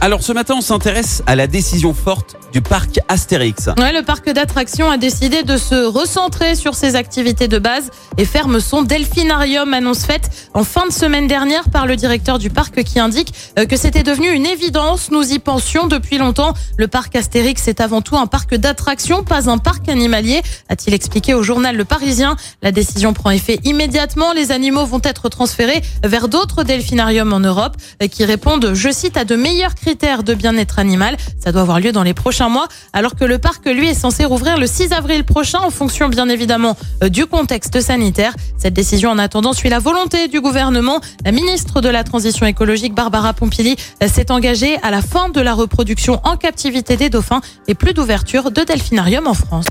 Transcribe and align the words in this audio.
Alors 0.00 0.22
ce 0.22 0.32
matin, 0.32 0.54
on 0.56 0.60
s'intéresse 0.60 1.24
à 1.26 1.34
la 1.34 1.48
décision 1.48 1.92
forte 1.92 2.36
du 2.52 2.62
parc 2.62 3.00
Astérix. 3.08 3.66
Ouais, 3.78 3.92
le 3.92 4.02
parc 4.02 4.30
d'attractions 4.30 4.88
a 4.88 4.96
décidé 4.96 5.42
de 5.42 5.56
se 5.56 5.74
recentrer 5.86 6.54
sur 6.54 6.76
ses 6.76 6.94
activités 6.94 7.48
de 7.48 7.58
base 7.58 7.90
et 8.16 8.24
ferme 8.24 8.60
son 8.60 8.82
delphinarium, 8.82 9.74
annonce 9.74 10.04
faite 10.04 10.30
en 10.54 10.62
fin 10.62 10.86
de 10.86 10.92
semaine 10.92 11.26
dernière 11.26 11.68
par 11.68 11.84
le 11.86 11.96
directeur 11.96 12.38
du 12.38 12.48
parc 12.48 12.84
qui 12.84 13.00
indique 13.00 13.34
euh, 13.58 13.66
que 13.66 13.76
c'était 13.76 14.04
devenu 14.04 14.30
une 14.30 14.46
évidence. 14.46 15.10
Nous 15.10 15.32
y 15.32 15.40
pensions 15.40 15.88
depuis 15.88 16.16
longtemps. 16.16 16.54
Le 16.76 16.86
parc 16.86 17.16
Astérix 17.16 17.66
est 17.66 17.80
avant 17.80 18.00
tout 18.00 18.16
un 18.16 18.28
parc 18.28 18.54
d'attractions, 18.54 19.24
pas 19.24 19.50
un 19.50 19.58
parc 19.58 19.88
animalier, 19.88 20.42
a-t-il 20.68 20.94
expliqué 20.94 21.34
au 21.34 21.42
journal 21.42 21.76
Le 21.76 21.84
Parisien. 21.84 22.36
La 22.62 22.70
décision 22.70 23.14
prend 23.14 23.30
effet 23.30 23.58
immédiatement. 23.64 24.32
Les 24.32 24.52
animaux 24.52 24.86
vont 24.86 25.02
être 25.02 25.28
transférés 25.28 25.82
vers 26.04 26.28
d'autres 26.28 26.62
delphinariums 26.62 27.32
en 27.32 27.40
Europe 27.40 27.76
euh, 28.00 28.06
qui 28.06 28.24
répondent, 28.24 28.74
je 28.74 28.90
cite, 28.92 29.16
à 29.16 29.24
de 29.24 29.34
meilleurs 29.34 29.74
critères 29.74 29.87
de 29.94 30.34
bien-être 30.34 30.78
animal. 30.78 31.16
Ça 31.42 31.50
doit 31.50 31.62
avoir 31.62 31.80
lieu 31.80 31.92
dans 31.92 32.02
les 32.02 32.12
prochains 32.12 32.50
mois, 32.50 32.68
alors 32.92 33.14
que 33.16 33.24
le 33.24 33.38
parc, 33.38 33.66
lui, 33.66 33.88
est 33.88 33.94
censé 33.94 34.24
rouvrir 34.24 34.58
le 34.58 34.66
6 34.66 34.92
avril 34.92 35.24
prochain 35.24 35.60
en 35.60 35.70
fonction, 35.70 36.08
bien 36.08 36.28
évidemment, 36.28 36.76
euh, 37.02 37.08
du 37.08 37.24
contexte 37.24 37.80
sanitaire. 37.80 38.34
Cette 38.58 38.74
décision, 38.74 39.10
en 39.10 39.18
attendant, 39.18 39.54
suit 39.54 39.70
la 39.70 39.78
volonté 39.78 40.28
du 40.28 40.40
gouvernement. 40.40 41.00
La 41.24 41.32
ministre 41.32 41.80
de 41.80 41.88
la 41.88 42.04
Transition 42.04 42.44
écologique, 42.44 42.94
Barbara 42.94 43.32
Pompili, 43.32 43.76
euh, 44.02 44.08
s'est 44.08 44.30
engagée 44.30 44.76
à 44.82 44.90
la 44.90 45.00
fin 45.00 45.30
de 45.30 45.40
la 45.40 45.54
reproduction 45.54 46.20
en 46.24 46.36
captivité 46.36 46.96
des 46.96 47.08
dauphins 47.08 47.40
et 47.66 47.74
plus 47.74 47.94
d'ouverture 47.94 48.50
de 48.50 48.62
delphinarium 48.62 49.26
en 49.26 49.34
France. 49.34 49.66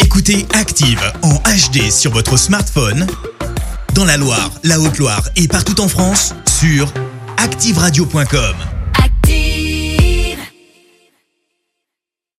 Écoutez 0.00 0.46
Active 0.52 1.00
en 1.22 1.34
HD 1.34 1.90
sur 1.90 2.12
votre 2.12 2.36
smartphone, 2.36 3.06
dans 3.94 4.04
la 4.04 4.16
Loire, 4.16 4.50
la 4.62 4.78
Haute-Loire 4.78 5.22
et 5.36 5.48
partout 5.48 5.80
en 5.80 5.88
France, 5.88 6.34
sur 6.60 6.92
activeradio.com. 7.38 8.77